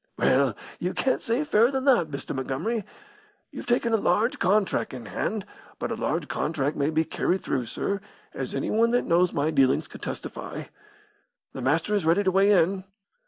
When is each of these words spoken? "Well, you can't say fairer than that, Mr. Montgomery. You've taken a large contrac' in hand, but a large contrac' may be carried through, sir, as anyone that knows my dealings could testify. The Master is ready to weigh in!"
"Well, 0.17 0.55
you 0.79 0.95
can't 0.95 1.21
say 1.21 1.43
fairer 1.43 1.69
than 1.69 1.85
that, 1.85 2.07
Mr. 2.09 2.33
Montgomery. 2.35 2.83
You've 3.51 3.67
taken 3.67 3.93
a 3.93 3.97
large 3.97 4.39
contrac' 4.39 4.95
in 4.95 5.05
hand, 5.05 5.45
but 5.77 5.91
a 5.91 5.95
large 5.95 6.27
contrac' 6.27 6.75
may 6.75 6.89
be 6.89 7.05
carried 7.05 7.41
through, 7.43 7.67
sir, 7.67 8.01
as 8.33 8.55
anyone 8.55 8.89
that 8.93 9.05
knows 9.05 9.31
my 9.31 9.51
dealings 9.51 9.87
could 9.87 10.01
testify. 10.01 10.63
The 11.53 11.61
Master 11.61 11.93
is 11.93 12.03
ready 12.03 12.23
to 12.23 12.31
weigh 12.31 12.49
in!" 12.51 12.83